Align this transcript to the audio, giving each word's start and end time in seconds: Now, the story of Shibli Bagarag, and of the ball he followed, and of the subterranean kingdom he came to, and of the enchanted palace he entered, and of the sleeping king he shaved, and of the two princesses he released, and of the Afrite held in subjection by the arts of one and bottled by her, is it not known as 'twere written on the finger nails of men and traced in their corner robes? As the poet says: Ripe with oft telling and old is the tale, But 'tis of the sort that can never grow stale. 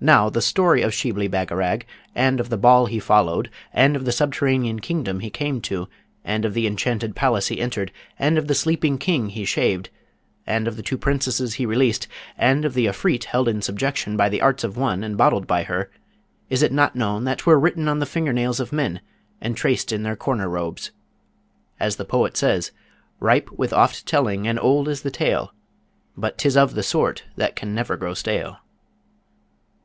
Now, 0.00 0.28
the 0.28 0.42
story 0.42 0.82
of 0.82 0.92
Shibli 0.92 1.28
Bagarag, 1.28 1.86
and 2.16 2.40
of 2.40 2.48
the 2.48 2.56
ball 2.58 2.86
he 2.86 2.98
followed, 2.98 3.48
and 3.72 3.94
of 3.94 4.04
the 4.04 4.10
subterranean 4.10 4.80
kingdom 4.80 5.20
he 5.20 5.30
came 5.30 5.60
to, 5.62 5.88
and 6.24 6.44
of 6.44 6.52
the 6.52 6.66
enchanted 6.66 7.14
palace 7.14 7.46
he 7.46 7.60
entered, 7.60 7.92
and 8.18 8.36
of 8.36 8.48
the 8.48 8.56
sleeping 8.56 8.98
king 8.98 9.28
he 9.30 9.44
shaved, 9.44 9.90
and 10.48 10.66
of 10.66 10.74
the 10.76 10.82
two 10.82 10.98
princesses 10.98 11.54
he 11.54 11.64
released, 11.64 12.08
and 12.36 12.64
of 12.64 12.74
the 12.74 12.86
Afrite 12.86 13.22
held 13.26 13.46
in 13.46 13.62
subjection 13.62 14.16
by 14.16 14.28
the 14.28 14.40
arts 14.40 14.64
of 14.64 14.76
one 14.76 15.04
and 15.04 15.16
bottled 15.16 15.46
by 15.46 15.62
her, 15.62 15.92
is 16.50 16.60
it 16.60 16.72
not 16.72 16.96
known 16.96 17.28
as 17.28 17.36
'twere 17.38 17.56
written 17.60 17.86
on 17.86 18.00
the 18.00 18.04
finger 18.04 18.32
nails 18.32 18.58
of 18.58 18.72
men 18.72 19.00
and 19.40 19.56
traced 19.56 19.92
in 19.92 20.02
their 20.02 20.16
corner 20.16 20.48
robes? 20.48 20.90
As 21.78 21.96
the 21.96 22.04
poet 22.04 22.36
says: 22.36 22.72
Ripe 23.20 23.48
with 23.52 23.72
oft 23.72 24.04
telling 24.06 24.48
and 24.48 24.58
old 24.58 24.88
is 24.88 25.02
the 25.02 25.12
tale, 25.12 25.54
But 26.16 26.36
'tis 26.36 26.56
of 26.56 26.74
the 26.74 26.82
sort 26.82 27.22
that 27.36 27.54
can 27.54 27.76
never 27.76 27.96
grow 27.96 28.12
stale. 28.14 28.56